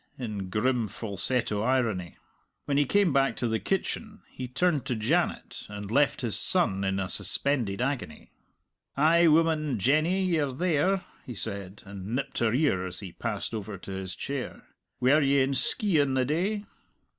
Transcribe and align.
in 0.17 0.49
grim, 0.49 0.87
falsetto 0.87 1.61
irony. 1.61 2.17
When 2.65 2.75
he 2.77 2.85
came 2.85 3.13
back 3.13 3.35
to 3.35 3.47
the 3.47 3.59
kitchen 3.59 4.23
he 4.31 4.47
turned 4.47 4.83
to 4.87 4.95
Janet, 4.95 5.67
and 5.69 5.91
left 5.91 6.21
his 6.21 6.35
son 6.39 6.83
in 6.83 6.99
a 6.99 7.07
suspended 7.07 7.83
agony. 7.83 8.31
"Ay, 8.97 9.27
woman, 9.27 9.77
Jenny, 9.77 10.23
ye're 10.23 10.53
there!" 10.53 11.03
he 11.23 11.35
said, 11.35 11.83
and 11.85 12.15
nipped 12.15 12.39
her 12.39 12.51
ear 12.51 12.83
as 12.87 13.01
he 13.01 13.11
passed 13.11 13.53
over 13.53 13.77
to 13.77 13.91
his 13.91 14.15
chair. 14.15 14.63
"Were 14.99 15.21
ye 15.21 15.39
in 15.41 15.51
Skeighan 15.53 16.15
the 16.15 16.25
day?" 16.25 16.63